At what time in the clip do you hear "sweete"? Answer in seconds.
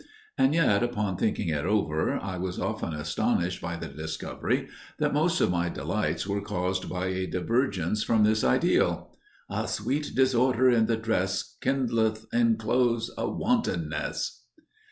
9.67-10.15